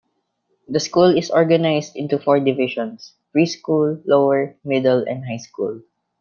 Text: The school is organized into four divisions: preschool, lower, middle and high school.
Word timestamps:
The 0.67 0.79
school 0.79 1.15
is 1.15 1.29
organized 1.29 1.95
into 1.95 2.17
four 2.17 2.39
divisions: 2.39 3.13
preschool, 3.35 4.01
lower, 4.07 4.55
middle 4.65 5.03
and 5.07 5.23
high 5.23 5.37
school. 5.37 5.83